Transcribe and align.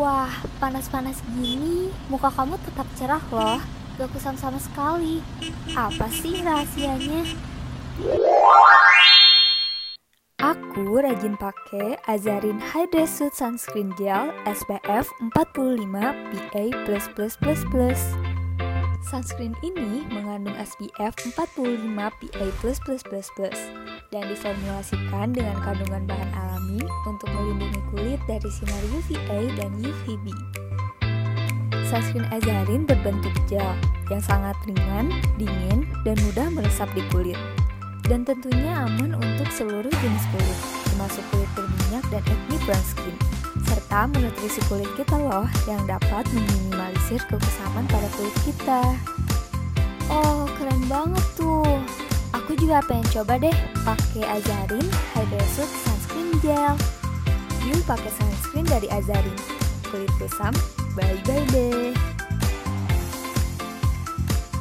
Wah, 0.00 0.32
panas-panas 0.56 1.20
gini, 1.36 1.92
muka 2.08 2.32
kamu 2.32 2.56
tetap 2.64 2.88
cerah 2.96 3.20
loh. 3.28 3.60
Gak 4.00 4.08
kusam 4.16 4.32
sama 4.32 4.56
sekali. 4.56 5.20
Apa 5.76 6.08
sih 6.08 6.40
rahasianya? 6.40 7.20
Aku 10.40 11.04
rajin 11.04 11.36
pakai 11.36 12.00
Azarin 12.08 12.64
Hydra 12.64 13.04
Suit 13.04 13.36
Sunscreen 13.36 13.92
Gel 14.00 14.32
SPF 14.48 15.04
45 15.36 15.92
PA++++. 16.32 16.64
Sunscreen 19.04 19.52
ini 19.60 20.08
mengandung 20.08 20.56
SPF 20.56 21.12
45 21.36 21.92
PA++++ 21.92 22.48
dan 24.10 24.26
diformulasikan 24.26 25.30
dengan 25.30 25.54
kandungan 25.62 26.02
bahan 26.06 26.30
alami 26.34 26.82
untuk 27.06 27.30
melindungi 27.30 27.80
kulit 27.94 28.20
dari 28.26 28.50
sinar 28.50 28.82
UVA 28.90 29.40
dan 29.54 29.70
UVB. 29.78 30.26
Sunscreen 31.86 32.26
Azarin 32.30 32.86
berbentuk 32.86 33.34
gel 33.50 33.66
yang 34.10 34.22
sangat 34.22 34.54
ringan, 34.66 35.10
dingin, 35.38 35.86
dan 36.06 36.14
mudah 36.26 36.46
meresap 36.50 36.90
di 36.94 37.02
kulit. 37.10 37.38
Dan 38.06 38.26
tentunya 38.26 38.86
aman 38.86 39.14
untuk 39.14 39.46
seluruh 39.54 39.90
jenis 39.90 40.24
kulit, 40.34 40.58
termasuk 40.90 41.22
kulit 41.30 41.50
berminyak 41.54 42.04
dan 42.10 42.22
acne 42.26 42.58
brown 42.66 42.84
skin 42.86 43.16
serta 43.70 44.10
menutrisi 44.10 44.58
kulit 44.66 44.90
kita 44.98 45.14
loh 45.14 45.46
yang 45.70 45.82
dapat 45.86 46.26
meminimalisir 46.34 47.22
kekusaman 47.30 47.86
pada 47.86 48.08
kulit 48.18 48.34
kita. 48.42 48.82
Oh, 50.10 50.50
keren 50.58 50.82
banget. 50.90 51.19
Aku 52.50 52.66
juga 52.66 52.82
pengen 52.82 53.06
coba 53.14 53.38
deh 53.38 53.54
pakai 53.86 54.26
Azarin 54.26 54.82
Hydra 55.14 55.38
Suit 55.54 55.70
Sunscreen 55.70 56.34
Gel. 56.42 56.74
Yuk 57.62 57.78
pakai 57.86 58.10
sunscreen 58.10 58.66
dari 58.66 58.90
Azarin. 58.90 59.38
Kulit 59.86 60.10
kusam, 60.18 60.50
bye-bye 60.98 61.46
deh. 61.54 62.09